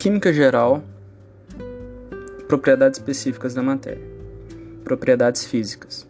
Química 0.00 0.32
geral, 0.32 0.82
propriedades 2.48 2.98
específicas 2.98 3.52
da 3.52 3.62
matéria. 3.62 4.02
Propriedades 4.82 5.44
físicas. 5.44 6.08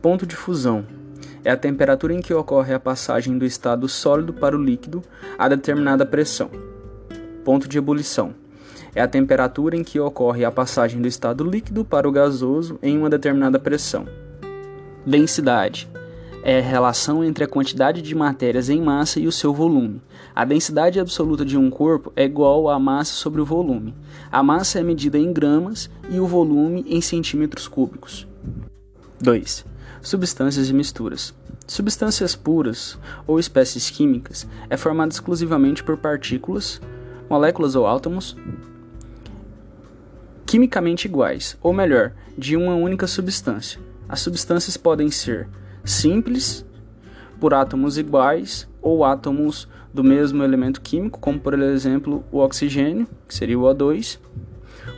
Ponto 0.00 0.24
de 0.24 0.34
fusão 0.34 0.86
é 1.44 1.50
a 1.50 1.56
temperatura 1.56 2.14
em 2.14 2.22
que 2.22 2.32
ocorre 2.32 2.72
a 2.72 2.80
passagem 2.80 3.36
do 3.36 3.44
estado 3.44 3.86
sólido 3.90 4.32
para 4.32 4.56
o 4.56 4.64
líquido 4.64 5.02
a 5.36 5.46
determinada 5.48 6.06
pressão. 6.06 6.50
Ponto 7.44 7.68
de 7.68 7.76
ebulição 7.76 8.34
é 8.94 9.02
a 9.02 9.06
temperatura 9.06 9.76
em 9.76 9.84
que 9.84 10.00
ocorre 10.00 10.42
a 10.42 10.50
passagem 10.50 11.02
do 11.02 11.06
estado 11.06 11.44
líquido 11.44 11.84
para 11.84 12.08
o 12.08 12.12
gasoso 12.12 12.78
em 12.82 12.96
uma 12.96 13.10
determinada 13.10 13.58
pressão. 13.58 14.06
Densidade 15.04 15.90
é 16.46 16.58
a 16.58 16.62
relação 16.62 17.24
entre 17.24 17.42
a 17.42 17.48
quantidade 17.48 18.02
de 18.02 18.14
matérias 18.14 18.68
em 18.68 18.78
massa 18.78 19.18
e 19.18 19.26
o 19.26 19.32
seu 19.32 19.54
volume. 19.54 20.02
A 20.34 20.44
densidade 20.44 21.00
absoluta 21.00 21.42
de 21.42 21.56
um 21.56 21.70
corpo 21.70 22.12
é 22.14 22.24
igual 22.24 22.68
à 22.68 22.78
massa 22.78 23.14
sobre 23.14 23.40
o 23.40 23.46
volume. 23.46 23.94
A 24.30 24.42
massa 24.42 24.78
é 24.78 24.82
medida 24.82 25.18
em 25.18 25.32
gramas 25.32 25.88
e 26.10 26.20
o 26.20 26.26
volume 26.26 26.84
em 26.86 27.00
centímetros 27.00 27.66
cúbicos. 27.66 28.28
2. 29.22 29.64
Substâncias 30.02 30.68
e 30.68 30.74
misturas. 30.74 31.32
Substâncias 31.66 32.36
puras 32.36 32.98
ou 33.26 33.40
espécies 33.40 33.88
químicas 33.88 34.46
é 34.68 34.76
formada 34.76 35.14
exclusivamente 35.14 35.82
por 35.82 35.96
partículas, 35.96 36.78
moléculas 37.26 37.74
ou 37.74 37.86
átomos 37.86 38.36
quimicamente 40.44 41.08
iguais, 41.08 41.56
ou 41.62 41.72
melhor, 41.72 42.12
de 42.36 42.54
uma 42.54 42.74
única 42.74 43.06
substância. 43.06 43.80
As 44.06 44.20
substâncias 44.20 44.76
podem 44.76 45.10
ser 45.10 45.48
simples, 45.84 46.64
por 47.38 47.52
átomos 47.52 47.98
iguais 47.98 48.68
ou 48.80 49.04
átomos 49.04 49.68
do 49.92 50.02
mesmo 50.02 50.42
elemento 50.42 50.80
químico, 50.80 51.20
como 51.20 51.38
por 51.38 51.58
exemplo 51.60 52.24
o 52.32 52.38
oxigênio, 52.38 53.06
que 53.28 53.34
seria 53.34 53.58
o 53.58 53.62
O2, 53.62 54.18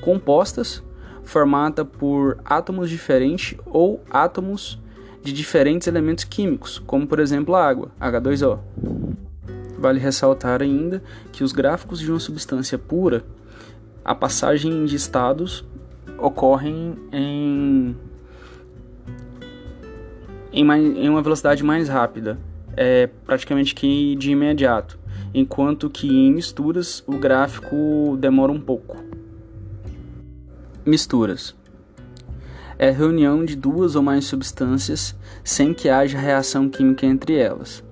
compostas, 0.01 0.83
formada 1.23 1.85
por 1.85 2.39
átomos 2.45 2.89
diferentes 2.89 3.59
ou 3.67 4.03
átomos 4.09 4.81
de 5.23 5.33
diferentes 5.33 5.89
elementos 5.89 6.25
químicos, 6.25 6.79
como 6.87 7.07
por 7.07 7.19
exemplo 7.19 7.55
a 7.55 7.67
água, 7.67 7.91
H2O. 8.01 8.61
Vale 9.79 9.99
ressaltar 9.99 10.63
ainda 10.63 11.03
que 11.33 11.43
os 11.43 11.53
gráficos 11.53 11.99
de 11.99 12.11
uma 12.11 12.21
substância 12.21 12.79
pura, 12.79 13.25
a 14.05 14.15
passagem 14.15 14.85
de 14.85 14.95
estados 14.95 15.65
ocorrem 16.17 16.97
em 17.13 17.97
em, 20.57 20.65
mais, 20.65 20.83
em 20.83 21.09
uma 21.09 21.21
velocidade 21.21 21.63
mais 21.63 21.87
rápida, 21.87 22.39
é, 22.75 23.09
praticamente 23.27 23.75
que 23.75 24.17
de 24.17 24.31
imediato, 24.31 24.99
enquanto 25.35 25.91
que 25.91 26.09
em 26.09 26.33
misturas 26.33 27.05
o 27.07 27.19
gráfico 27.19 28.17
demora 28.19 28.51
um 28.51 28.61
pouco. 28.61 28.97
Misturas 30.85 31.55
é 32.79 32.91
reunião 32.91 33.45
de 33.45 33.57
duas 33.57 33.97
ou 33.97 34.03
mais 34.03 34.27
substâncias 34.27 35.15
sem 35.43 35.73
que 35.73 35.89
haja 35.89 36.19
reação 36.19 36.69
química 36.69 37.07
entre 37.07 37.37
elas, 37.37 37.83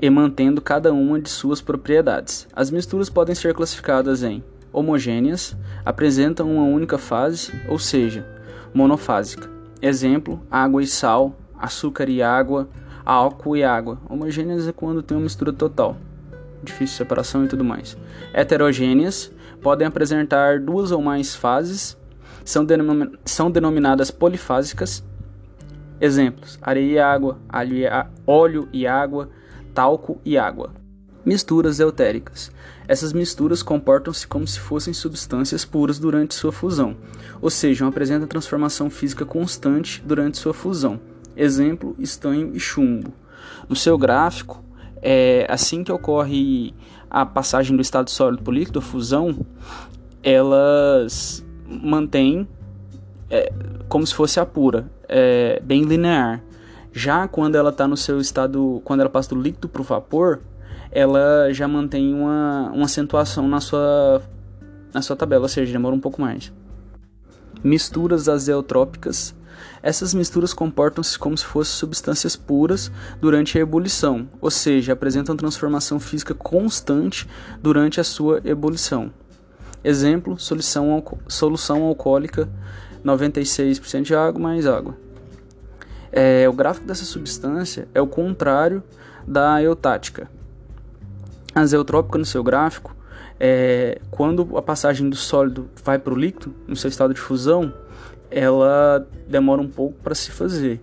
e 0.00 0.08
mantendo 0.08 0.60
cada 0.60 0.92
uma 0.92 1.20
de 1.20 1.28
suas 1.28 1.60
propriedades. 1.60 2.46
As 2.54 2.70
misturas 2.70 3.10
podem 3.10 3.34
ser 3.34 3.54
classificadas 3.54 4.22
em 4.22 4.42
homogêneas, 4.72 5.56
apresentam 5.84 6.50
uma 6.50 6.64
única 6.64 6.96
fase, 6.96 7.52
ou 7.68 7.78
seja, 7.78 8.26
monofásica. 8.72 9.50
Exemplo: 9.82 10.40
água 10.50 10.82
e 10.82 10.86
sal, 10.86 11.36
açúcar 11.60 12.08
e 12.08 12.22
água, 12.22 12.68
álcool 13.04 13.56
e 13.56 13.64
água. 13.64 13.98
Homogêneas 14.08 14.66
é 14.66 14.72
quando 14.72 15.02
tem 15.02 15.16
uma 15.16 15.24
mistura 15.24 15.52
total, 15.52 15.96
difícil 16.62 16.96
separação 16.96 17.44
e 17.44 17.48
tudo 17.48 17.64
mais. 17.64 17.96
Heterogêneas 18.32 19.32
podem 19.60 19.86
apresentar 19.86 20.60
duas 20.60 20.90
ou 20.90 21.02
mais 21.02 21.34
fases, 21.34 21.96
são, 22.44 22.64
denom 22.64 23.12
são 23.24 23.50
denominadas 23.50 24.10
polifásicas. 24.10 25.04
Exemplos: 26.00 26.58
areia 26.62 26.92
e 26.92 26.98
água, 26.98 27.38
e 27.66 27.84
óleo 28.26 28.68
e 28.72 28.86
água, 28.86 29.28
talco 29.74 30.20
e 30.24 30.38
água. 30.38 30.72
Misturas 31.24 31.78
eutéricas. 31.78 32.50
Essas 32.88 33.12
misturas 33.12 33.62
comportam-se 33.62 34.26
como 34.26 34.46
se 34.46 34.58
fossem 34.58 34.94
substâncias 34.94 35.64
puras 35.66 35.98
durante 35.98 36.34
sua 36.34 36.50
fusão, 36.50 36.96
ou 37.40 37.50
seja, 37.50 37.86
apresentam 37.86 38.26
transformação 38.26 38.88
física 38.88 39.26
constante 39.26 40.02
durante 40.04 40.38
sua 40.38 40.54
fusão. 40.54 40.98
Exemplo: 41.36 41.94
estanho 41.98 42.54
e 42.54 42.60
chumbo. 42.60 43.12
No 43.68 43.76
seu 43.76 43.96
gráfico, 43.96 44.62
é, 45.02 45.46
assim 45.48 45.82
que 45.82 45.92
ocorre 45.92 46.74
a 47.08 47.24
passagem 47.26 47.74
do 47.74 47.82
estado 47.82 48.10
sólido 48.10 48.42
para 48.42 48.50
o 48.50 48.54
líquido, 48.54 48.78
a 48.78 48.82
fusão, 48.82 49.46
elas 50.22 51.44
mantêm 51.66 52.46
é, 53.28 53.52
como 53.88 54.06
se 54.06 54.14
fosse 54.14 54.38
a 54.38 54.46
pura, 54.46 54.90
é, 55.08 55.60
bem 55.62 55.84
linear. 55.84 56.42
Já 56.92 57.28
quando 57.28 57.54
ela 57.54 57.70
está 57.70 57.86
no 57.86 57.96
seu 57.96 58.20
estado, 58.20 58.82
quando 58.84 59.00
ela 59.00 59.08
passa 59.08 59.30
do 59.30 59.40
líquido 59.40 59.68
para 59.68 59.80
o 59.80 59.84
vapor, 59.84 60.40
ela 60.90 61.52
já 61.52 61.68
mantém 61.68 62.12
uma, 62.12 62.70
uma 62.74 62.86
acentuação 62.86 63.46
na 63.46 63.60
sua, 63.60 64.22
na 64.92 65.00
sua 65.00 65.14
tabela, 65.14 65.42
ou 65.42 65.48
seja, 65.48 65.72
demora 65.72 65.94
um 65.94 66.00
pouco 66.00 66.20
mais. 66.20 66.52
Misturas 67.62 68.28
azeotrópicas 68.28 69.34
essas 69.82 70.14
misturas 70.14 70.52
comportam-se 70.52 71.18
como 71.18 71.36
se 71.36 71.44
fossem 71.44 71.74
substâncias 71.74 72.36
puras 72.36 72.90
durante 73.20 73.58
a 73.58 73.60
ebulição, 73.60 74.28
ou 74.40 74.50
seja, 74.50 74.92
apresentam 74.92 75.36
transformação 75.36 75.98
física 75.98 76.34
constante 76.34 77.28
durante 77.62 78.00
a 78.00 78.04
sua 78.04 78.40
ebulição. 78.44 79.12
Exemplo: 79.82 80.38
solução, 80.38 81.02
solução 81.26 81.82
alcoólica 81.84 82.48
96% 83.04 84.02
de 84.02 84.14
água 84.14 84.40
mais 84.40 84.66
água. 84.66 84.96
É, 86.12 86.48
o 86.48 86.52
gráfico 86.52 86.86
dessa 86.86 87.04
substância 87.04 87.88
é 87.94 88.00
o 88.00 88.06
contrário 88.06 88.82
da 89.26 89.62
eutática. 89.62 90.28
A 91.54 91.64
zeotrópica 91.64 92.18
no 92.18 92.24
seu 92.24 92.42
gráfico, 92.42 92.94
é, 93.38 94.00
quando 94.10 94.56
a 94.56 94.62
passagem 94.62 95.08
do 95.08 95.16
sólido 95.16 95.68
vai 95.84 95.98
para 95.98 96.12
o 96.12 96.16
líquido, 96.16 96.54
no 96.66 96.76
seu 96.76 96.88
estado 96.88 97.14
de 97.14 97.20
fusão, 97.20 97.72
ela 98.30 99.06
demora 99.28 99.60
um 99.60 99.68
pouco 99.68 99.98
para 100.02 100.14
se 100.14 100.30
fazer. 100.30 100.80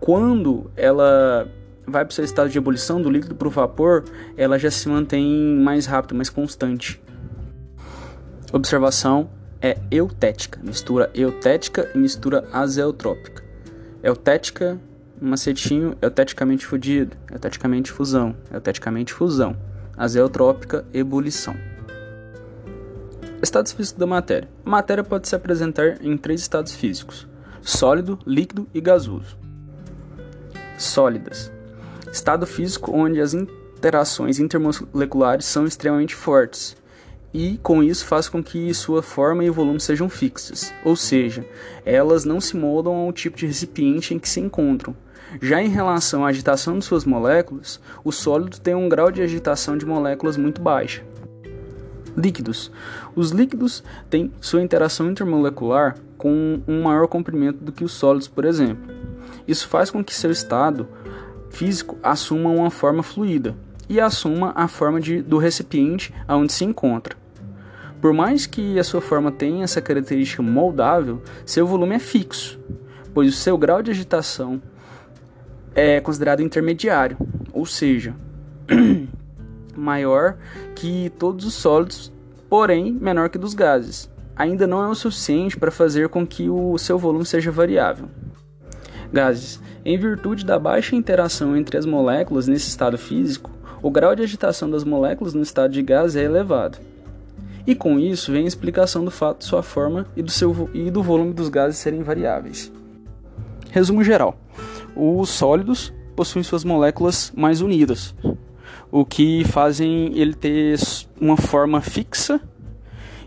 Quando 0.00 0.70
ela 0.76 1.48
vai 1.86 2.04
para 2.04 2.10
o 2.10 2.14
seu 2.14 2.24
estado 2.24 2.50
de 2.50 2.58
ebulição 2.58 3.00
do 3.00 3.10
líquido 3.10 3.34
para 3.34 3.48
o 3.48 3.50
vapor, 3.50 4.04
ela 4.36 4.58
já 4.58 4.70
se 4.70 4.88
mantém 4.88 5.56
mais 5.56 5.86
rápido, 5.86 6.14
mais 6.14 6.28
constante. 6.28 7.00
Observação 8.52 9.30
é 9.60 9.78
eutética, 9.90 10.58
mistura 10.62 11.10
eutética 11.14 11.90
e 11.94 11.98
mistura 11.98 12.46
azeotrópica. 12.52 13.42
Eutética, 14.02 14.78
macetinho, 15.20 15.96
euteticamente 16.00 16.66
fudido, 16.66 17.16
euteticamente 17.30 17.90
fusão, 17.90 18.36
euteticamente 18.52 19.12
fusão. 19.12 19.56
Azeotrópica, 19.96 20.84
ebulição. 20.92 21.56
Estados 23.42 23.72
físicos 23.72 23.98
da 23.98 24.06
matéria. 24.06 24.48
A 24.64 24.70
matéria 24.70 25.04
pode 25.04 25.28
se 25.28 25.36
apresentar 25.36 26.02
em 26.02 26.16
três 26.16 26.40
estados 26.40 26.74
físicos: 26.74 27.28
sólido, 27.60 28.18
líquido 28.26 28.66
e 28.72 28.80
gasoso. 28.80 29.36
Sólidas. 30.78 31.52
Estado 32.10 32.46
físico 32.46 32.92
onde 32.94 33.20
as 33.20 33.34
interações 33.34 34.38
intermoleculares 34.38 35.44
são 35.44 35.66
extremamente 35.66 36.14
fortes 36.14 36.76
e 37.32 37.58
com 37.62 37.82
isso 37.82 38.06
faz 38.06 38.30
com 38.30 38.42
que 38.42 38.72
sua 38.72 39.02
forma 39.02 39.44
e 39.44 39.50
volume 39.50 39.78
sejam 39.78 40.08
fixas, 40.08 40.72
ou 40.82 40.96
seja, 40.96 41.44
elas 41.84 42.24
não 42.24 42.40
se 42.40 42.56
moldam 42.56 42.94
ao 42.94 43.12
tipo 43.12 43.36
de 43.36 43.46
recipiente 43.46 44.14
em 44.14 44.18
que 44.18 44.28
se 44.28 44.40
encontram. 44.40 44.96
Já 45.42 45.60
em 45.60 45.68
relação 45.68 46.24
à 46.24 46.28
agitação 46.28 46.78
de 46.78 46.84
suas 46.86 47.04
moléculas, 47.04 47.78
o 48.02 48.10
sólido 48.10 48.58
tem 48.58 48.74
um 48.74 48.88
grau 48.88 49.10
de 49.10 49.20
agitação 49.20 49.76
de 49.76 49.84
moléculas 49.84 50.38
muito 50.38 50.62
baixo. 50.62 51.04
Líquidos. 52.16 52.70
Os 53.14 53.30
líquidos 53.30 53.84
têm 54.08 54.32
sua 54.40 54.62
interação 54.62 55.10
intermolecular 55.10 55.96
com 56.16 56.60
um 56.66 56.82
maior 56.82 57.06
comprimento 57.06 57.62
do 57.62 57.72
que 57.72 57.84
os 57.84 57.92
sólidos, 57.92 58.26
por 58.26 58.44
exemplo. 58.44 58.94
Isso 59.46 59.68
faz 59.68 59.90
com 59.90 60.02
que 60.02 60.14
seu 60.14 60.30
estado 60.30 60.88
físico 61.50 61.98
assuma 62.02 62.50
uma 62.50 62.70
forma 62.70 63.02
fluida 63.02 63.54
e 63.88 64.00
assuma 64.00 64.52
a 64.54 64.66
forma 64.66 65.00
de, 65.00 65.22
do 65.22 65.38
recipiente 65.38 66.12
aonde 66.26 66.52
se 66.52 66.64
encontra. 66.64 67.16
Por 68.00 68.12
mais 68.12 68.46
que 68.46 68.78
a 68.78 68.84
sua 68.84 69.00
forma 69.00 69.32
tenha 69.32 69.64
essa 69.64 69.80
característica 69.80 70.42
moldável, 70.42 71.22
seu 71.44 71.66
volume 71.66 71.94
é 71.94 71.98
fixo, 71.98 72.58
pois 73.14 73.28
o 73.28 73.36
seu 73.36 73.56
grau 73.56 73.82
de 73.82 73.90
agitação 73.90 74.60
é 75.74 76.00
considerado 76.00 76.42
intermediário, 76.42 77.16
ou 77.52 77.66
seja, 77.66 78.14
maior 79.76 80.36
que 80.74 81.10
todos 81.18 81.44
os 81.44 81.54
sólidos, 81.54 82.12
porém 82.48 82.92
menor 82.92 83.28
que 83.28 83.38
dos 83.38 83.54
gases. 83.54 84.10
Ainda 84.34 84.66
não 84.66 84.82
é 84.82 84.88
o 84.88 84.94
suficiente 84.94 85.56
para 85.56 85.70
fazer 85.70 86.08
com 86.08 86.26
que 86.26 86.48
o 86.48 86.76
seu 86.78 86.98
volume 86.98 87.24
seja 87.24 87.50
variável. 87.50 88.08
Gases. 89.12 89.60
Em 89.84 89.96
virtude 89.96 90.44
da 90.44 90.58
baixa 90.58 90.96
interação 90.96 91.56
entre 91.56 91.78
as 91.78 91.86
moléculas 91.86 92.48
nesse 92.48 92.68
estado 92.68 92.98
físico, 92.98 93.50
o 93.82 93.90
grau 93.90 94.14
de 94.16 94.22
agitação 94.22 94.68
das 94.68 94.84
moléculas 94.84 95.32
no 95.32 95.42
estado 95.42 95.72
de 95.72 95.80
gás 95.80 96.16
é 96.16 96.24
elevado. 96.24 96.78
E 97.66 97.74
com 97.74 97.98
isso 97.98 98.32
vem 98.32 98.44
a 98.44 98.48
explicação 98.48 99.04
do 99.04 99.10
fato 99.10 99.38
de 99.38 99.44
sua 99.44 99.62
forma 99.62 100.06
e 100.16 100.22
do, 100.22 100.30
seu, 100.30 100.68
e 100.72 100.90
do 100.90 101.02
volume 101.02 101.32
dos 101.32 101.48
gases 101.48 101.78
serem 101.78 102.02
variáveis. 102.02 102.72
Resumo 103.70 104.04
geral: 104.04 104.38
os 104.94 105.28
sólidos 105.30 105.92
possuem 106.14 106.42
suas 106.42 106.64
moléculas 106.64 107.32
mais 107.36 107.60
unidas, 107.60 108.14
o 108.90 109.04
que 109.04 109.44
fazem 109.44 110.12
ele 110.18 110.34
ter 110.34 110.78
uma 111.20 111.36
forma 111.36 111.80
fixa 111.80 112.40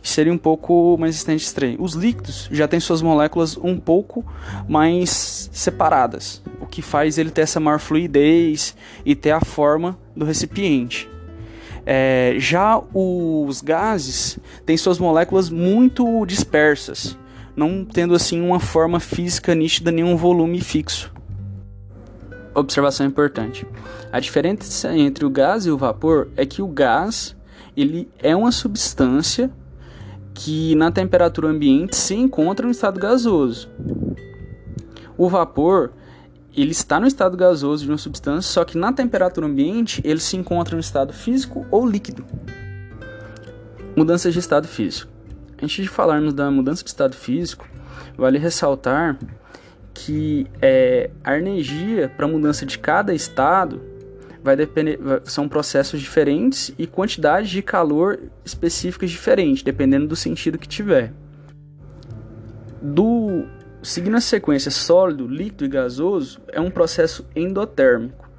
e 0.04 0.08
seria 0.08 0.32
um 0.32 0.38
pouco 0.38 0.98
mais 0.98 1.16
resistente 1.16 1.44
estranho. 1.44 1.82
Os 1.82 1.94
líquidos 1.94 2.48
já 2.52 2.68
têm 2.68 2.80
suas 2.80 3.02
moléculas 3.02 3.58
um 3.58 3.78
pouco 3.78 4.26
mais 4.68 5.50
separadas, 5.52 6.42
o 6.62 6.66
que 6.66 6.82
faz 6.82 7.18
ele 7.18 7.32
ter 7.32 7.42
essa 7.42 7.60
maior 7.60 7.80
fluidez 7.80 8.76
e 9.06 9.16
ter 9.16 9.32
a 9.32 9.42
forma 9.42 9.98
do 10.16 10.26
recipiente. 10.26 11.10
É, 11.86 12.36
já 12.38 12.82
os 12.94 13.62
gases 13.62 14.38
têm 14.66 14.78
suas 14.78 15.00
moléculas 15.00 15.50
muito 15.50 16.26
dispersas, 16.26 17.18
não 17.56 17.84
tendo 17.84 18.14
assim 18.14 18.42
uma 18.42 18.60
forma 18.60 19.00
física 19.00 19.56
nítida 19.56 19.92
nem 19.92 20.04
um 20.04 20.16
volume 20.16 20.62
fixo. 20.62 21.12
Observação 22.60 23.06
importante: 23.06 23.66
a 24.12 24.20
diferença 24.20 24.94
entre 24.96 25.26
o 25.26 25.30
gás 25.30 25.66
e 25.66 25.72
o 25.72 25.78
vapor 25.78 26.28
é 26.36 26.46
que 26.46 26.62
o 26.62 26.68
gás 26.68 27.36
ele 27.76 28.10
é 28.20 28.36
uma 28.36 28.52
substância 28.52 29.50
que 30.34 30.76
na 30.76 30.92
temperatura 30.92 31.48
ambiente 31.48 31.96
se 31.96 32.16
encontra 32.16 32.66
no 32.66 32.72
estado 32.72 33.00
gasoso. 33.00 33.70
O 35.18 35.30
vapor 35.30 35.92
ele 36.54 36.72
está 36.72 37.00
no 37.00 37.08
estado 37.08 37.38
gasoso 37.38 37.86
de 37.86 37.92
uma 37.92 37.98
substância, 37.98 38.52
só 38.52 38.66
que 38.66 38.78
na 38.78 38.92
temperatura 38.92 39.48
ambiente 39.48 40.02
ele 40.04 40.20
se 40.20 40.36
encontra 40.36 40.76
no 40.76 40.82
estado 40.82 41.14
físico 41.14 41.66
ou 41.72 41.88
líquido. 41.88 42.26
Mudanças 43.96 44.34
de 44.34 44.40
estado 44.40 44.68
físico. 44.68 45.10
Antes 45.62 45.84
de 45.84 45.90
falarmos 45.90 46.34
da 46.34 46.52
mudança 46.52 46.84
de 46.84 46.90
estado 46.90 47.16
físico, 47.16 47.66
vale 48.18 48.38
ressaltar 48.38 49.18
que 49.94 50.48
é, 50.62 51.10
a 51.24 51.38
energia 51.38 52.10
para 52.10 52.28
mudança 52.28 52.66
de 52.66 52.78
cada 52.78 53.14
estado 53.14 53.82
vai 54.44 54.56
depender, 54.56 55.00
são 55.26 55.50
processos 55.50 56.00
diferentes 56.00 56.74
e 56.78 56.88
quantidades 56.88 57.50
de 57.50 57.62
calor 57.62 58.20
específicas 58.46 59.12
diferentes, 59.12 59.64
dependendo 59.64 60.08
do 60.08 60.16
sentido 60.16 60.58
que 60.58 60.68
tiver. 60.68 61.12
Do 62.82 63.46
Seguindo 63.82 64.18
a 64.18 64.22
sequência 64.22 64.70
sólido, 64.70 65.26
líquido 65.26 65.64
e 65.64 65.70
gasoso, 65.70 66.42
é 66.50 66.60
um 66.60 66.70
processo 66.70 67.26
endotérmico. 67.34 68.30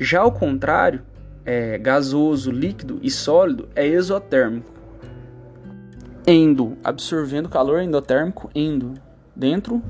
Já 0.00 0.20
ao 0.20 0.32
contrário, 0.32 1.02
é, 1.44 1.78
gasoso, 1.78 2.50
líquido 2.50 2.98
e 3.00 3.08
sólido 3.08 3.68
é 3.76 3.86
exotérmico. 3.86 4.74
Endo, 6.26 6.76
absorvendo 6.82 7.48
calor 7.48 7.82
endotérmico, 7.82 8.50
endo, 8.52 8.94
dentro, 9.36 9.80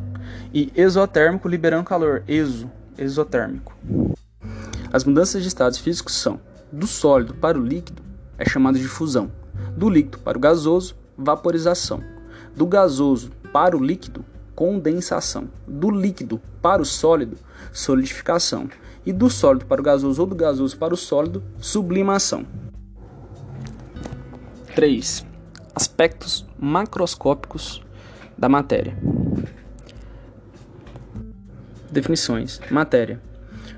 e 0.53 0.73
exotérmico, 0.75 1.49
liberando 1.49 1.85
calor, 1.85 2.23
exo, 2.27 2.71
exotérmico. 2.97 3.77
As 4.93 5.05
mudanças 5.05 5.43
de 5.43 5.49
estados 5.49 5.79
físicos 5.79 6.15
são: 6.15 6.41
do 6.73 6.87
sólido 6.87 7.35
para 7.35 7.59
o 7.59 7.65
líquido 7.65 8.03
é 8.39 8.49
chamado 8.49 8.79
de 8.79 8.87
fusão, 8.87 9.31
do 9.77 9.89
líquido 9.89 10.19
para 10.19 10.39
o 10.39 10.41
gasoso, 10.41 10.97
vaporização, 11.17 12.03
do 12.55 12.67
gasoso 12.67 13.31
para 13.53 13.77
o 13.77 13.85
líquido, 13.85 14.25
condensação. 14.55 15.49
Do 15.67 15.91
líquido 15.91 16.41
para 16.61 16.83
o 16.83 16.85
sólido, 16.85 17.37
solidificação. 17.73 18.69
E 19.07 19.13
do 19.13 19.29
sólido 19.29 19.67
para 19.67 19.81
o 19.81 19.85
gasoso 19.85 20.23
ou 20.23 20.27
do 20.27 20.35
gasoso 20.35 20.77
para 20.77 20.95
o 20.95 20.97
sólido, 20.97 21.43
sublimação. 21.59 22.47
3. 24.75 25.27
Aspectos 25.75 26.47
macroscópicos 26.59 27.83
da 28.37 28.49
matéria. 28.49 28.97
Definições: 31.95 32.61
Matéria. 32.73 33.21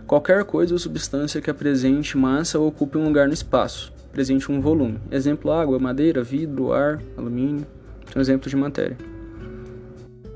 Qualquer 0.06 0.42
coisa 0.44 0.72
ou 0.72 0.78
substância 0.78 1.38
que 1.38 1.50
apresente 1.50 2.16
massa 2.16 2.58
ou 2.58 2.68
ocupe 2.68 2.96
um 2.96 3.04
lugar 3.04 3.26
no 3.26 3.34
espaço, 3.34 3.92
presente 4.10 4.50
um 4.50 4.58
volume. 4.58 4.98
Exemplo: 5.10 5.52
água, 5.52 5.78
madeira, 5.78 6.22
vidro, 6.22 6.72
ar, 6.72 6.98
alumínio. 7.14 7.66
São 8.10 8.22
exemplos 8.22 8.48
de 8.48 8.56
matéria. 8.56 8.96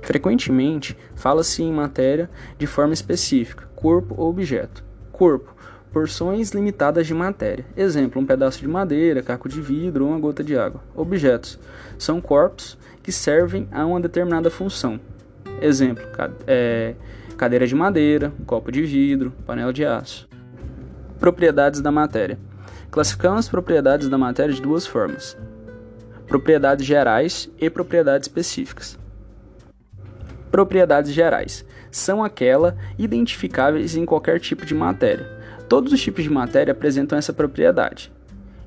Frequentemente, 0.03 0.94
fala-se 1.15 1.62
em 1.62 1.73
matéria 1.73 2.29
de 2.59 2.67
forma 2.67 2.93
específica, 2.93 3.67
corpo 3.75 4.15
ou 4.19 4.29
objeto. 4.29 4.85
Corpo, 5.11 5.56
porções 5.91 6.50
limitadas 6.50 7.06
de 7.06 7.15
matéria. 7.15 7.65
Exemplo, 7.75 8.21
um 8.21 8.26
pedaço 8.26 8.61
de 8.61 8.69
madeira, 8.69 9.23
caco 9.23 9.49
de 9.49 9.59
vidro 9.59 10.05
ou 10.05 10.11
uma 10.11 10.21
gota 10.21 10.44
de 10.44 10.55
água. 10.55 10.83
Objetos, 10.94 11.59
são 11.99 12.21
corpos 12.21 12.76
que 13.03 13.11
servem 13.11 13.67
a 13.73 13.87
uma 13.87 14.00
determinada 14.00 14.50
função. 14.50 15.00
Exemplo, 15.62 16.05
é, 16.47 16.94
cadeira 17.41 17.67
de 17.67 17.75
madeira, 17.75 18.35
copo 18.45 18.71
de 18.71 18.83
vidro, 18.83 19.33
panela 19.47 19.73
de 19.73 19.83
aço. 19.83 20.29
Propriedades 21.19 21.81
da 21.81 21.91
matéria. 21.91 22.39
Classificamos 22.91 23.39
as 23.39 23.49
propriedades 23.49 24.11
da 24.11 24.19
matéria 24.19 24.55
de 24.55 24.61
duas 24.61 24.87
formas: 24.87 25.39
propriedades 26.27 26.85
gerais 26.85 27.51
e 27.59 27.71
propriedades 27.71 28.29
específicas. 28.29 28.99
Propriedades 30.51 31.13
gerais 31.13 31.65
são 31.91 32.23
aquelas 32.23 32.75
identificáveis 32.99 33.97
em 33.97 34.05
qualquer 34.05 34.39
tipo 34.39 34.67
de 34.67 34.75
matéria. 34.75 35.27
Todos 35.67 35.95
os 35.95 36.03
tipos 36.03 36.23
de 36.23 36.29
matéria 36.29 36.73
apresentam 36.73 37.19
essa 37.19 37.33
propriedade. 37.33 38.13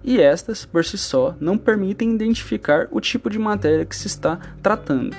E 0.03 0.19
estas, 0.19 0.65
por 0.65 0.83
si 0.83 0.97
só, 0.97 1.35
não 1.39 1.59
permitem 1.59 2.15
identificar 2.15 2.87
o 2.89 2.99
tipo 2.99 3.29
de 3.29 3.37
matéria 3.37 3.85
que 3.85 3.95
se 3.95 4.07
está 4.07 4.39
tratando. 4.63 5.15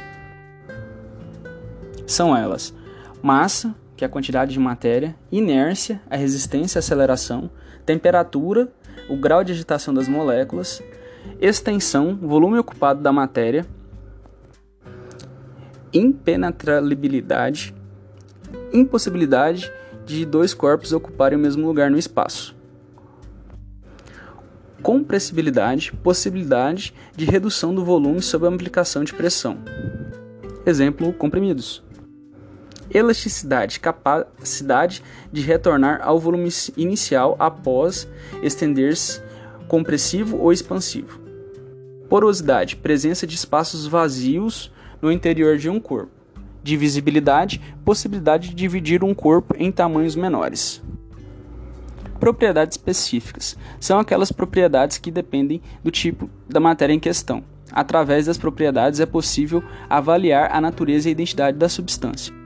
São 2.04 2.36
elas: 2.36 2.74
massa, 3.24 3.74
que 3.96 4.04
é 4.04 4.06
a 4.06 4.10
quantidade 4.10 4.52
de 4.52 4.58
matéria, 4.60 5.16
inércia, 5.32 5.98
a 6.10 6.16
resistência 6.16 6.78
à 6.78 6.80
aceleração, 6.80 7.50
temperatura, 7.86 8.70
o 9.08 9.16
grau 9.16 9.42
de 9.42 9.52
agitação 9.52 9.94
das 9.94 10.06
moléculas, 10.06 10.82
extensão, 11.40 12.18
volume 12.20 12.58
ocupado 12.58 13.00
da 13.00 13.10
matéria, 13.10 13.64
impenetrabilidade, 15.90 17.74
impossibilidade 18.74 19.72
de 20.04 20.26
dois 20.26 20.52
corpos 20.52 20.92
ocuparem 20.92 21.38
o 21.38 21.40
mesmo 21.40 21.66
lugar 21.66 21.90
no 21.90 21.96
espaço. 21.96 22.54
Compressibilidade, 24.82 25.94
possibilidade 26.02 26.92
de 27.16 27.24
redução 27.24 27.74
do 27.74 27.82
volume 27.82 28.20
sob 28.20 28.44
a 28.46 28.50
aplicação 28.50 29.02
de 29.02 29.14
pressão. 29.14 29.56
Exemplo: 30.66 31.10
comprimidos. 31.14 31.83
Elasticidade, 32.94 33.80
capacidade 33.80 35.02
de 35.32 35.42
retornar 35.42 36.00
ao 36.00 36.20
volume 36.20 36.48
inicial 36.76 37.34
após 37.40 38.08
estender-se 38.40 39.20
compressivo 39.66 40.38
ou 40.38 40.52
expansivo. 40.52 41.20
Porosidade, 42.08 42.76
presença 42.76 43.26
de 43.26 43.34
espaços 43.34 43.84
vazios 43.84 44.72
no 45.02 45.10
interior 45.10 45.58
de 45.58 45.68
um 45.68 45.80
corpo. 45.80 46.12
Divisibilidade, 46.62 47.60
possibilidade 47.84 48.50
de 48.50 48.54
dividir 48.54 49.02
um 49.02 49.12
corpo 49.12 49.56
em 49.58 49.72
tamanhos 49.72 50.14
menores. 50.14 50.80
Propriedades 52.20 52.76
específicas 52.76 53.56
são 53.80 53.98
aquelas 53.98 54.30
propriedades 54.30 54.98
que 54.98 55.10
dependem 55.10 55.60
do 55.82 55.90
tipo 55.90 56.30
da 56.48 56.60
matéria 56.60 56.94
em 56.94 57.00
questão. 57.00 57.42
Através 57.72 58.26
das 58.26 58.38
propriedades 58.38 59.00
é 59.00 59.06
possível 59.06 59.64
avaliar 59.90 60.52
a 60.52 60.60
natureza 60.60 61.08
e 61.08 61.10
a 61.10 61.12
identidade 61.12 61.58
da 61.58 61.68
substância. 61.68 62.43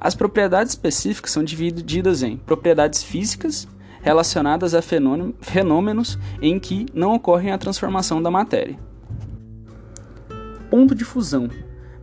As 0.00 0.14
propriedades 0.14 0.72
específicas 0.72 1.32
são 1.32 1.42
divididas 1.42 2.22
em 2.22 2.36
propriedades 2.36 3.02
físicas 3.02 3.66
relacionadas 4.00 4.74
a 4.74 4.80
fenômenos 4.82 6.18
em 6.40 6.58
que 6.58 6.86
não 6.94 7.14
ocorre 7.14 7.50
a 7.50 7.58
transformação 7.58 8.22
da 8.22 8.30
matéria 8.30 8.78
ponto 10.70 10.94
de 10.94 11.04
fusão, 11.04 11.48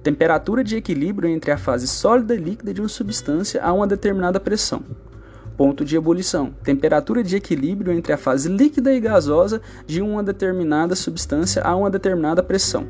temperatura 0.01 0.63
de 0.63 0.75
equilíbrio 0.75 1.29
entre 1.29 1.51
a 1.51 1.57
fase 1.57 1.87
sólida 1.87 2.35
e 2.35 2.37
líquida 2.37 2.73
de 2.73 2.81
uma 2.81 2.89
substância 2.89 3.63
a 3.63 3.71
uma 3.71 3.85
determinada 3.85 4.39
pressão. 4.39 4.83
Ponto 5.55 5.85
de 5.85 5.95
ebulição, 5.95 6.53
temperatura 6.63 7.23
de 7.23 7.35
equilíbrio 7.35 7.93
entre 7.93 8.11
a 8.11 8.17
fase 8.17 8.49
líquida 8.49 8.93
e 8.93 8.99
gasosa 8.99 9.61
de 9.85 10.01
uma 10.01 10.21
determinada 10.21 10.95
substância 10.95 11.61
a 11.63 11.75
uma 11.75 11.89
determinada 11.89 12.43
pressão. 12.43 12.87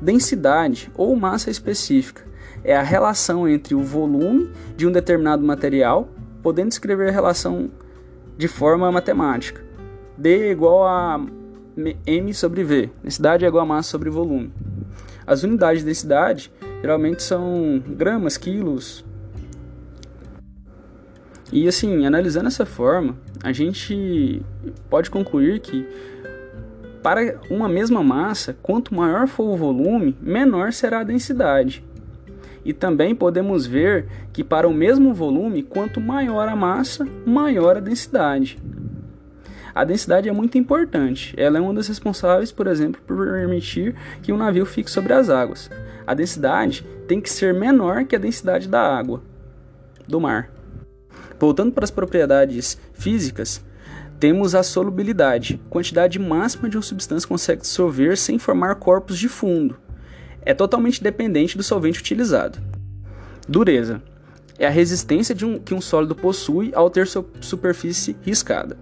Densidade 0.00 0.90
ou 0.94 1.14
massa 1.14 1.50
específica 1.50 2.24
é 2.66 2.76
a 2.76 2.82
relação 2.82 3.48
entre 3.48 3.76
o 3.76 3.80
volume 3.80 4.50
de 4.76 4.88
um 4.88 4.90
determinado 4.90 5.44
material, 5.44 6.08
podendo 6.42 6.72
escrever 6.72 7.08
a 7.08 7.12
relação 7.12 7.70
de 8.36 8.48
forma 8.48 8.90
matemática. 8.90 9.64
D 10.18 10.48
é 10.48 10.50
igual 10.50 10.84
a 10.84 11.24
m 12.04 12.34
sobre 12.34 12.64
v. 12.64 12.90
Densidade 13.04 13.44
é 13.44 13.48
igual 13.48 13.62
a 13.62 13.66
massa 13.66 13.90
sobre 13.90 14.10
volume. 14.10 14.52
As 15.24 15.44
unidades 15.44 15.82
de 15.82 15.86
densidade 15.86 16.50
geralmente 16.80 17.22
são 17.22 17.80
gramas, 17.86 18.36
quilos. 18.36 19.04
E 21.52 21.68
assim, 21.68 22.04
analisando 22.04 22.48
essa 22.48 22.66
forma, 22.66 23.16
a 23.44 23.52
gente 23.52 24.42
pode 24.90 25.08
concluir 25.08 25.60
que 25.60 25.86
para 27.00 27.38
uma 27.48 27.68
mesma 27.68 28.02
massa, 28.02 28.56
quanto 28.60 28.92
maior 28.92 29.28
for 29.28 29.44
o 29.44 29.56
volume, 29.56 30.16
menor 30.20 30.72
será 30.72 31.00
a 31.00 31.04
densidade. 31.04 31.85
E 32.66 32.72
também 32.72 33.14
podemos 33.14 33.64
ver 33.64 34.08
que 34.32 34.42
para 34.42 34.66
o 34.66 34.74
mesmo 34.74 35.14
volume, 35.14 35.62
quanto 35.62 36.00
maior 36.00 36.48
a 36.48 36.56
massa, 36.56 37.06
maior 37.24 37.76
a 37.76 37.80
densidade. 37.80 38.58
A 39.72 39.84
densidade 39.84 40.28
é 40.28 40.32
muito 40.32 40.58
importante. 40.58 41.32
Ela 41.38 41.58
é 41.58 41.60
uma 41.60 41.72
das 41.72 41.86
responsáveis, 41.86 42.50
por 42.50 42.66
exemplo, 42.66 43.00
por 43.06 43.24
permitir 43.24 43.94
que 44.20 44.32
um 44.32 44.36
navio 44.36 44.66
fique 44.66 44.90
sobre 44.90 45.12
as 45.12 45.30
águas. 45.30 45.70
A 46.04 46.12
densidade 46.12 46.84
tem 47.06 47.20
que 47.20 47.30
ser 47.30 47.54
menor 47.54 48.04
que 48.04 48.16
a 48.16 48.18
densidade 48.18 48.66
da 48.66 48.82
água, 48.82 49.22
do 50.08 50.20
mar. 50.20 50.50
Voltando 51.38 51.70
para 51.70 51.84
as 51.84 51.90
propriedades 51.92 52.80
físicas, 52.94 53.64
temos 54.18 54.56
a 54.56 54.64
solubilidade, 54.64 55.60
quantidade 55.70 56.18
máxima 56.18 56.68
de 56.68 56.76
uma 56.76 56.82
substância 56.82 57.28
consegue 57.28 57.62
dissolver 57.62 58.16
sem 58.18 58.40
formar 58.40 58.74
corpos 58.74 59.16
de 59.16 59.28
fundo. 59.28 59.85
É 60.46 60.54
totalmente 60.54 61.02
dependente 61.02 61.56
do 61.56 61.62
solvente 61.64 61.98
utilizado. 61.98 62.60
Dureza 63.48 64.00
é 64.56 64.66
a 64.66 64.70
resistência 64.70 65.34
um, 65.44 65.58
que 65.58 65.74
um 65.74 65.80
sólido 65.80 66.14
possui 66.14 66.72
ao 66.72 66.88
ter 66.88 67.08
sua 67.08 67.26
superfície 67.40 68.16
riscada. 68.22 68.78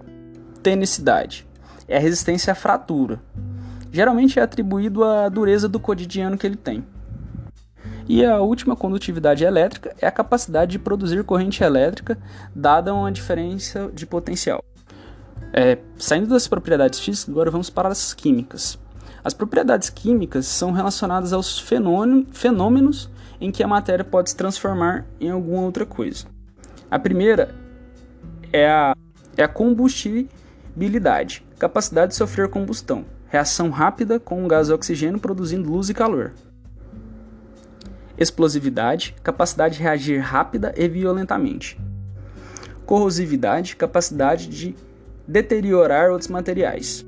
Tenicidade 0.61 1.45
é 1.87 1.97
a 1.97 1.99
resistência 1.99 2.51
à 2.51 2.55
fratura. 2.55 3.19
Geralmente 3.91 4.39
é 4.39 4.43
atribuído 4.43 5.03
à 5.03 5.27
dureza 5.27 5.67
do 5.67 5.79
cotidiano 5.79 6.37
que 6.37 6.45
ele 6.45 6.55
tem. 6.55 6.85
E 8.07 8.23
a 8.23 8.39
última 8.39 8.75
condutividade 8.75 9.43
elétrica 9.43 9.95
é 9.99 10.05
a 10.05 10.11
capacidade 10.11 10.73
de 10.73 10.79
produzir 10.79 11.23
corrente 11.23 11.63
elétrica 11.63 12.15
dada 12.55 12.93
uma 12.93 13.11
diferença 13.11 13.89
de 13.91 14.05
potencial. 14.05 14.63
É, 15.51 15.79
saindo 15.97 16.27
das 16.27 16.47
propriedades 16.47 16.99
físicas, 16.99 17.31
agora 17.31 17.49
vamos 17.49 17.71
para 17.71 17.89
as 17.89 18.13
químicas. 18.13 18.77
As 19.25 19.33
propriedades 19.33 19.89
químicas 19.89 20.45
são 20.45 20.71
relacionadas 20.71 21.33
aos 21.33 21.57
fenômenos 21.59 23.09
em 23.41 23.51
que 23.51 23.63
a 23.63 23.67
matéria 23.67 24.05
pode 24.05 24.29
se 24.29 24.35
transformar 24.35 25.03
em 25.19 25.31
alguma 25.31 25.63
outra 25.63 25.83
coisa. 25.83 26.27
A 26.91 26.99
primeira 26.99 27.55
é 28.53 28.69
a, 28.69 28.95
é 29.35 29.43
a 29.43 29.47
combustibilidade, 29.47 31.43
capacidade 31.57 32.11
de 32.11 32.17
sofrer 32.17 32.49
combustão, 32.49 33.03
reação 33.27 33.71
rápida 33.71 34.19
com 34.19 34.45
o 34.45 34.47
gás 34.47 34.69
oxigênio 34.69 35.19
produzindo 35.19 35.71
luz 35.71 35.89
e 35.89 35.95
calor. 35.95 36.33
Explosividade, 38.15 39.15
capacidade 39.23 39.77
de 39.77 39.81
reagir 39.81 40.19
rápida 40.19 40.71
e 40.77 40.87
violentamente. 40.87 41.81
Corrosividade, 42.85 43.75
capacidade 43.75 44.47
de 44.47 44.75
deteriorar 45.27 46.11
outros 46.11 46.29
materiais. 46.29 47.03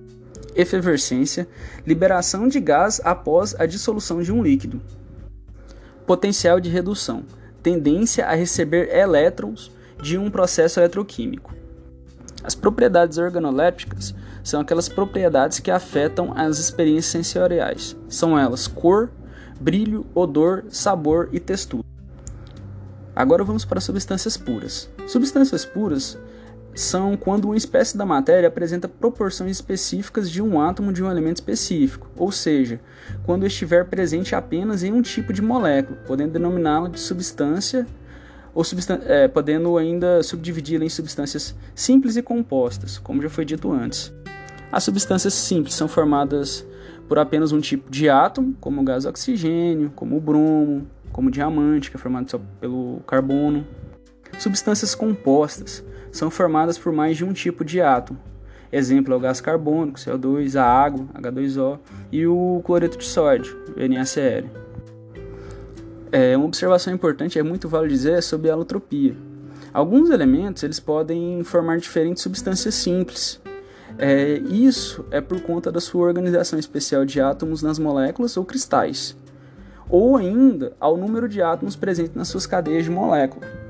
Efervescência, 0.55 1.47
liberação 1.85 2.47
de 2.47 2.59
gás 2.59 2.99
após 3.03 3.55
a 3.59 3.65
dissolução 3.65 4.21
de 4.21 4.31
um 4.31 4.41
líquido. 4.41 4.81
Potencial 6.05 6.59
de 6.59 6.69
redução, 6.69 7.23
tendência 7.61 8.25
a 8.25 8.33
receber 8.33 8.89
elétrons 8.95 9.71
de 10.01 10.17
um 10.17 10.31
processo 10.31 10.79
eletroquímico. 10.79 11.53
As 12.43 12.55
propriedades 12.55 13.17
organolépticas 13.17 14.15
são 14.43 14.61
aquelas 14.61 14.87
propriedades 14.87 15.59
que 15.59 15.69
afetam 15.69 16.33
as 16.35 16.59
experiências 16.59 17.11
sensoriais. 17.11 17.95
São 18.07 18.39
elas 18.39 18.67
cor, 18.67 19.09
brilho, 19.59 20.05
odor, 20.15 20.63
sabor 20.69 21.29
e 21.33 21.39
textura. 21.39 21.83
Agora 23.13 23.43
vamos 23.43 23.65
para 23.65 23.81
substâncias 23.81 24.37
puras. 24.37 24.89
Substâncias 25.07 25.65
puras 25.65 26.17
são 26.79 27.17
quando 27.17 27.45
uma 27.45 27.57
espécie 27.57 27.97
da 27.97 28.05
matéria 28.05 28.47
apresenta 28.47 28.87
proporções 28.87 29.51
específicas 29.51 30.29
de 30.29 30.43
um 30.43 30.61
átomo 30.61 30.93
de 30.93 31.03
um 31.03 31.09
elemento 31.09 31.37
específico, 31.37 32.07
ou 32.15 32.31
seja, 32.31 32.79
quando 33.25 33.47
estiver 33.47 33.85
presente 33.85 34.35
apenas 34.35 34.83
em 34.83 34.93
um 34.93 35.01
tipo 35.01 35.33
de 35.33 35.41
molécula, 35.41 35.97
podendo 36.05 36.33
denominá-la 36.33 36.87
de 36.89 36.99
substância 36.99 37.87
ou 38.53 38.63
substan 38.63 38.99
é, 39.05 39.27
podendo 39.27 39.75
ainda 39.75 40.21
subdividi-la 40.21 40.85
em 40.85 40.89
substâncias 40.89 41.55
simples 41.73 42.15
e 42.15 42.21
compostas, 42.21 42.99
como 42.99 43.23
já 43.23 43.29
foi 43.29 43.43
dito 43.43 43.71
antes. 43.71 44.13
As 44.71 44.83
substâncias 44.83 45.33
simples 45.33 45.73
são 45.73 45.87
formadas 45.87 46.63
por 47.07 47.17
apenas 47.17 47.51
um 47.51 47.59
tipo 47.59 47.89
de 47.89 48.07
átomo, 48.07 48.55
como 48.59 48.81
o 48.81 48.83
gás 48.83 49.03
oxigênio, 49.03 49.91
como 49.95 50.17
o 50.17 50.21
bromo, 50.21 50.85
como 51.11 51.29
o 51.29 51.31
diamante, 51.31 51.89
que 51.89 51.97
é 51.97 51.99
formado 51.99 52.29
só 52.29 52.39
pelo 52.61 52.99
carbono. 53.07 53.65
Substâncias 54.37 54.93
compostas 54.93 55.83
são 56.11 56.29
formadas 56.29 56.77
por 56.77 56.91
mais 56.91 57.17
de 57.17 57.25
um 57.25 57.33
tipo 57.33 57.63
de 57.63 57.81
átomo. 57.81 58.19
Exemplo 58.71 59.13
é 59.13 59.17
o 59.17 59.19
gás 59.19 59.39
carbônico, 59.39 59.97
CO2, 59.97 60.55
a 60.59 60.63
água, 60.63 61.05
H2O, 61.13 61.79
e 62.11 62.27
o 62.27 62.61
cloreto 62.65 62.97
de 62.97 63.05
sódio, 63.05 63.57
NaCl. 63.77 64.47
É, 66.11 66.35
uma 66.35 66.45
observação 66.45 66.93
importante, 66.93 67.39
é 67.39 67.43
muito 67.43 67.67
vale 67.67 67.87
dizer, 67.87 68.13
é 68.13 68.21
sobre 68.21 68.49
a 68.49 68.53
alotropia. 68.53 69.15
Alguns 69.73 70.09
elementos 70.09 70.63
eles 70.63 70.79
podem 70.79 71.43
formar 71.43 71.77
diferentes 71.77 72.23
substâncias 72.23 72.75
simples. 72.75 73.41
É, 73.97 74.37
isso 74.49 75.05
é 75.11 75.21
por 75.21 75.41
conta 75.41 75.71
da 75.71 75.79
sua 75.79 76.05
organização 76.05 76.59
especial 76.59 77.05
de 77.05 77.19
átomos 77.19 77.61
nas 77.61 77.79
moléculas 77.79 78.37
ou 78.37 78.45
cristais, 78.45 79.15
ou 79.89 80.17
ainda 80.17 80.73
ao 80.79 80.97
número 80.97 81.27
de 81.27 81.41
átomos 81.41 81.75
presentes 81.75 82.15
nas 82.15 82.27
suas 82.27 82.45
cadeias 82.45 82.83
de 82.83 82.91
molécula. 82.91 83.66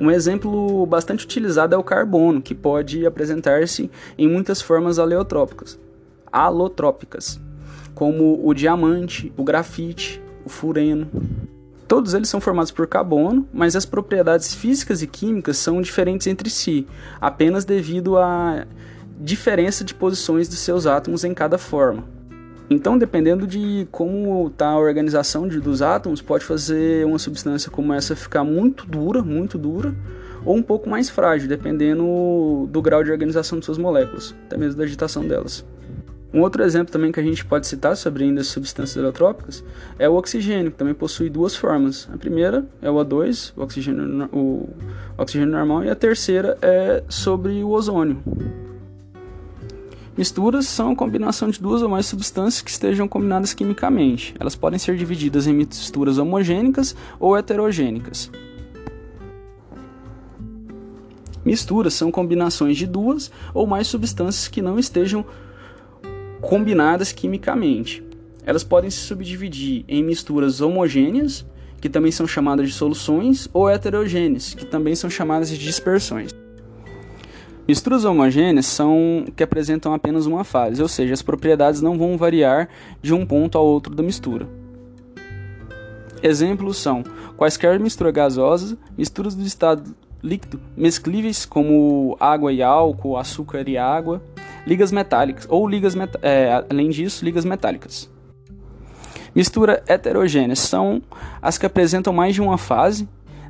Um 0.00 0.10
exemplo 0.10 0.86
bastante 0.86 1.24
utilizado 1.24 1.74
é 1.74 1.78
o 1.78 1.82
carbono, 1.82 2.40
que 2.40 2.54
pode 2.54 3.04
apresentar-se 3.04 3.90
em 4.16 4.28
muitas 4.28 4.62
formas 4.62 4.98
aleotrópicas, 4.98 5.78
alotrópicas, 6.30 7.40
como 7.94 8.40
o 8.46 8.54
diamante, 8.54 9.32
o 9.36 9.42
grafite, 9.42 10.22
o 10.44 10.48
fureno. 10.48 11.08
Todos 11.88 12.14
eles 12.14 12.28
são 12.28 12.40
formados 12.40 12.70
por 12.70 12.86
carbono, 12.86 13.48
mas 13.52 13.74
as 13.74 13.86
propriedades 13.86 14.54
físicas 14.54 15.02
e 15.02 15.06
químicas 15.06 15.56
são 15.56 15.80
diferentes 15.80 16.26
entre 16.26 16.50
si, 16.50 16.86
apenas 17.20 17.64
devido 17.64 18.18
à 18.18 18.66
diferença 19.18 19.82
de 19.84 19.94
posições 19.94 20.48
dos 20.48 20.58
seus 20.58 20.86
átomos 20.86 21.24
em 21.24 21.34
cada 21.34 21.58
forma. 21.58 22.17
Então, 22.70 22.98
dependendo 22.98 23.46
de 23.46 23.88
como 23.90 24.48
está 24.48 24.68
a 24.68 24.78
organização 24.78 25.48
de, 25.48 25.58
dos 25.58 25.80
átomos, 25.80 26.20
pode 26.20 26.44
fazer 26.44 27.06
uma 27.06 27.18
substância 27.18 27.70
como 27.70 27.94
essa 27.94 28.14
ficar 28.14 28.44
muito 28.44 28.86
dura, 28.86 29.22
muito 29.22 29.56
dura, 29.56 29.94
ou 30.44 30.54
um 30.54 30.62
pouco 30.62 30.88
mais 30.88 31.08
frágil, 31.08 31.48
dependendo 31.48 32.68
do 32.70 32.82
grau 32.82 33.02
de 33.02 33.10
organização 33.10 33.58
de 33.58 33.64
suas 33.64 33.78
moléculas, 33.78 34.34
até 34.46 34.58
mesmo 34.58 34.76
da 34.76 34.84
agitação 34.84 35.26
delas. 35.26 35.64
Um 36.32 36.42
outro 36.42 36.62
exemplo 36.62 36.92
também 36.92 37.10
que 37.10 37.18
a 37.18 37.22
gente 37.22 37.42
pode 37.42 37.66
citar 37.66 37.96
sobre 37.96 38.22
ainda 38.24 38.42
as 38.42 38.48
substâncias 38.48 38.98
eleotrópicas 38.98 39.64
é 39.98 40.06
o 40.06 40.14
oxigênio, 40.14 40.70
que 40.70 40.76
também 40.76 40.92
possui 40.92 41.30
duas 41.30 41.56
formas. 41.56 42.06
A 42.12 42.18
primeira 42.18 42.66
é 42.82 42.90
o 42.90 42.96
O2, 42.96 43.54
o 43.56 43.62
oxigênio, 43.62 44.28
o 44.30 44.68
oxigênio 45.16 45.50
normal, 45.50 45.84
e 45.84 45.90
a 45.90 45.94
terceira 45.94 46.58
é 46.60 47.02
sobre 47.08 47.64
o 47.64 47.70
ozônio. 47.70 48.22
Misturas 50.18 50.66
são 50.66 50.90
a 50.90 50.96
combinação 50.96 51.48
de 51.48 51.62
duas 51.62 51.80
ou 51.80 51.88
mais 51.88 52.04
substâncias 52.06 52.60
que 52.60 52.72
estejam 52.72 53.06
combinadas 53.06 53.54
quimicamente. 53.54 54.34
Elas 54.40 54.56
podem 54.56 54.76
ser 54.76 54.96
divididas 54.96 55.46
em 55.46 55.54
misturas 55.54 56.18
homogênicas 56.18 56.96
ou 57.20 57.36
heterogênicas. 57.36 58.28
Misturas 61.44 61.94
são 61.94 62.10
combinações 62.10 62.76
de 62.76 62.84
duas 62.84 63.30
ou 63.54 63.64
mais 63.64 63.86
substâncias 63.86 64.48
que 64.48 64.60
não 64.60 64.76
estejam 64.76 65.24
combinadas 66.40 67.12
quimicamente. 67.12 68.02
Elas 68.44 68.64
podem 68.64 68.90
se 68.90 68.98
subdividir 68.98 69.84
em 69.86 70.02
misturas 70.02 70.60
homogêneas, 70.60 71.46
que 71.80 71.88
também 71.88 72.10
são 72.10 72.26
chamadas 72.26 72.66
de 72.66 72.74
soluções, 72.74 73.48
ou 73.52 73.70
heterogêneas, 73.70 74.52
que 74.52 74.66
também 74.66 74.96
são 74.96 75.08
chamadas 75.08 75.48
de 75.48 75.56
dispersões. 75.58 76.37
Misturas 77.68 78.06
homogêneas 78.06 78.64
são 78.64 79.26
que 79.36 79.42
apresentam 79.42 79.92
apenas 79.92 80.24
uma 80.24 80.42
fase, 80.42 80.80
ou 80.80 80.88
seja, 80.88 81.12
as 81.12 81.20
propriedades 81.20 81.82
não 81.82 81.98
vão 81.98 82.16
variar 82.16 82.66
de 83.02 83.12
um 83.12 83.26
ponto 83.26 83.58
ao 83.58 83.66
outro 83.66 83.94
da 83.94 84.02
mistura. 84.02 84.48
Exemplos 86.22 86.78
são 86.78 87.04
quaisquer 87.36 87.78
misturas 87.78 88.14
gasosas, 88.14 88.74
misturas 88.96 89.34
do 89.34 89.44
estado 89.44 89.94
líquido 90.22 90.58
mesclíveis 90.74 91.44
como 91.44 92.16
água 92.18 92.50
e 92.54 92.62
álcool, 92.62 93.18
açúcar 93.18 93.68
e 93.68 93.76
água, 93.76 94.22
ligas 94.66 94.90
metálicas 94.90 95.46
ou 95.46 95.68
ligas 95.68 95.94
é, 96.22 96.64
além 96.70 96.88
disso 96.88 97.22
ligas 97.22 97.44
metálicas. 97.44 98.10
Mistura 99.34 99.82
heterogêneas 99.86 100.58
são 100.58 101.02
as 101.40 101.58
que 101.58 101.66
apresentam 101.66 102.14
mais 102.14 102.34
de 102.34 102.40
uma 102.40 102.56
fase 102.56 103.06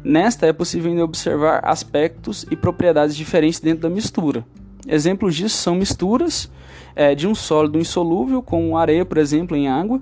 Nesta 0.09 0.47
é 0.47 0.55
possível 0.55 1.05
observar 1.05 1.61
aspectos 1.63 2.47
e 2.51 2.57
propriedades 2.57 3.15
diferentes 3.15 3.61
dentro 3.61 3.83
da 3.83 3.91
mistura. 3.91 4.43
Exemplos 4.87 5.37
disso 5.37 5.59
são 5.59 5.75
misturas 5.75 6.51
é, 6.97 7.15
de 7.15 7.29
um 7.29 7.35
sólido 7.35 7.79
insolúvel, 7.79 8.41
como 8.41 8.79
areia, 8.79 9.05
por 9.05 9.19
exemplo, 9.19 9.55
em 9.55 9.69
água, 9.69 10.01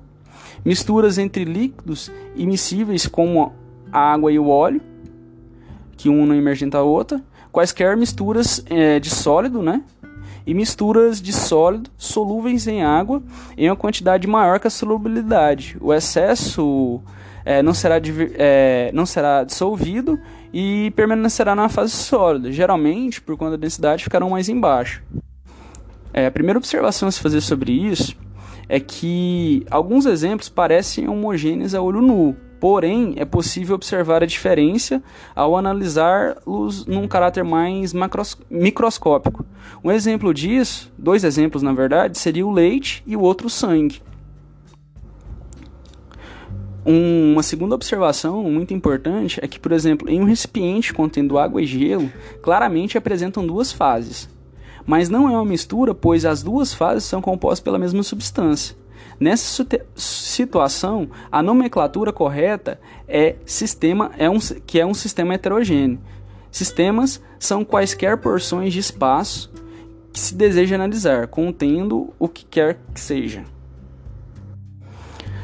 misturas 0.65 1.19
entre 1.19 1.45
líquidos 1.45 2.09
imissíveis, 2.37 3.09
como 3.09 3.53
a 3.91 3.99
água 4.13 4.31
e 4.31 4.39
o 4.39 4.47
óleo, 4.47 4.81
que 5.97 6.09
um 6.09 6.25
não 6.25 6.37
emergenta 6.37 6.79
a 6.79 6.83
outra, 6.83 7.21
quaisquer 7.51 7.97
misturas 7.97 8.65
é, 8.71 9.01
de 9.01 9.11
sólido, 9.11 9.61
né? 9.61 9.83
e 10.47 10.55
misturas 10.55 11.21
de 11.21 11.33
sólido 11.33 11.91
solúveis 11.99 12.69
em 12.69 12.85
água 12.85 13.21
em 13.59 13.69
uma 13.69 13.75
quantidade 13.75 14.29
maior 14.29 14.61
que 14.61 14.69
a 14.69 14.71
solubilidade. 14.71 15.77
O 15.81 15.93
excesso 15.93 17.03
é, 17.47 17.63
não, 17.63 17.73
será, 17.73 18.01
é, 18.35 18.91
não 18.93 19.07
será 19.07 19.45
dissolvido 19.45 20.19
e 20.53 20.93
permanecerá 20.97 21.55
na 21.55 21.69
fase 21.69 21.93
sólida. 21.93 22.51
Geralmente, 22.51 23.23
por 23.23 23.37
conta 23.37 23.53
da 23.53 23.57
densidade, 23.57 24.03
ficarão 24.03 24.31
mais 24.31 24.49
embaixo. 24.49 25.01
É, 26.13 26.27
a 26.27 26.31
primeira 26.31 26.59
observação 26.59 27.09
a 27.09 27.13
se 27.13 27.21
fazer 27.21 27.41
sobre 27.41 27.71
isso 27.71 28.17
é 28.69 28.81
que 28.81 29.65
alguns 29.71 30.07
exemplos 30.07 30.49
parecem 30.49 31.09
homogêneos 31.09 31.73
a 31.73 31.81
olho 31.81 32.03
nu, 32.03 32.35
porém 32.59 33.15
é 33.17 33.25
possível 33.25 33.77
observar 33.77 34.25
a 34.25 34.27
diferença 34.27 35.01
ao 35.33 35.57
analisá-los 35.57 36.85
num 36.85 37.07
caráter 37.07 37.45
mais 37.45 37.95
microscópico. 38.51 39.47
Um 39.85 39.93
exemplo 39.93 40.35
disso, 40.35 40.93
dois 40.99 41.23
exemplos 41.23 41.63
na 41.63 41.73
verdade, 41.73 42.19
seria 42.19 42.45
o 42.45 42.51
leite 42.51 43.05
e 43.07 43.15
o 43.15 43.21
outro 43.21 43.47
o 43.47 43.51
sangue. 43.51 44.03
Uma 46.89 47.43
segunda 47.43 47.75
observação 47.75 48.45
muito 48.45 48.73
importante 48.73 49.41
é 49.43 49.49
que, 49.49 49.59
por 49.59 49.73
exemplo, 49.73 50.09
em 50.09 50.21
um 50.21 50.25
recipiente 50.25 50.95
contendo 50.95 51.37
água 51.37 51.61
e 51.61 51.67
gelo, 51.67 52.13
claramente 52.41 52.97
apresentam 52.97 53.45
duas 53.45 53.73
fases. 53.73 54.29
Mas 54.87 55.09
não 55.09 55.29
é 55.29 55.33
uma 55.33 55.45
mistura, 55.45 55.93
pois 55.93 56.25
as 56.25 56.45
duas 56.45 56.73
fases 56.73 57.03
são 57.03 57.21
compostas 57.21 57.59
pela 57.59 57.77
mesma 57.77 58.05
substância. 58.05 58.77
Nessa 59.19 59.67
situação, 59.97 61.11
a 61.33 61.43
nomenclatura 61.43 62.13
correta 62.13 62.79
é 63.09 63.35
sistema 63.45 64.13
é 64.17 64.31
um, 64.31 64.39
que 64.65 64.79
é 64.79 64.87
um 64.87 64.95
sistema 64.95 65.35
heterogêneo. 65.35 65.99
Sistemas 66.53 67.21
são 67.37 67.65
quaisquer 67.65 68.17
porções 68.19 68.73
de 68.73 68.79
espaço 68.79 69.51
que 70.13 70.21
se 70.21 70.37
deseja 70.37 70.77
analisar, 70.77 71.27
contendo 71.27 72.15
o 72.17 72.29
que 72.29 72.45
quer 72.45 72.79
que 72.95 73.01
seja. 73.01 73.43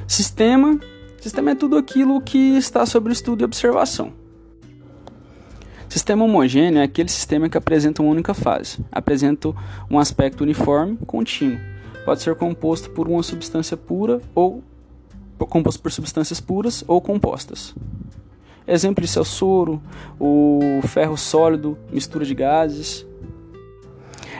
Sistema 0.07 0.79
Sistema 1.23 1.52
é 1.52 1.55
tudo 1.55 1.76
aquilo 1.76 2.21
que 2.21 2.57
está 2.57 2.85
sobre 2.85 3.12
estudo 3.12 3.43
e 3.43 3.45
observação. 3.45 4.12
Sistema 5.88 6.25
homogêneo 6.25 6.81
é 6.81 6.83
aquele 6.83 7.09
sistema 7.09 7.49
que 7.49 7.57
apresenta 7.57 8.02
uma 8.02 8.11
única 8.11 8.35
fase, 8.35 8.85
apresenta 8.91 9.55
um 9.88 10.00
aspecto 10.00 10.41
uniforme, 10.41 10.99
contínuo. 11.07 11.61
Pode 12.05 12.23
ser 12.23 12.35
composto 12.35 12.91
por 12.91 13.07
uma 13.07 13.23
substância 13.23 13.76
pura 13.76 14.21
ou 14.35 14.64
composto 15.38 15.81
por 15.81 15.93
substâncias 15.93 16.41
puras 16.41 16.83
ou 16.88 17.00
compostas. 17.00 17.73
Exemplo 18.67 19.00
disso 19.00 19.21
é 19.21 19.23
o 19.23 19.25
soro, 19.25 19.81
o 20.19 20.81
ferro 20.88 21.17
sólido, 21.17 21.79
mistura 21.93 22.25
de 22.25 22.35
gases. 22.35 23.07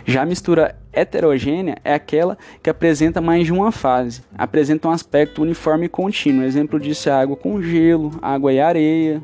Já 0.05 0.23
a 0.23 0.27
mistura 0.27 0.82
heterogênea 0.93 1.77
é 1.85 1.95
aquela 1.95 2.37
que 2.63 2.71
apresenta 2.71 3.21
mais 3.21 3.47
de 3.47 3.53
uma 3.53 3.73
fase, 3.73 4.23
apresenta 4.37 4.89
um 4.89 4.91
aspecto 4.91 5.43
uniforme 5.43 5.87
e 5.87 5.89
contínuo. 5.89 6.45
Exemplo 6.45 6.79
disso 6.79 7.09
é 7.09 7.13
água 7.13 7.37
com 7.37 7.63
gelo, 7.63 8.13
água 8.21 8.53
e 8.53 8.61
areia. 8.61 9.23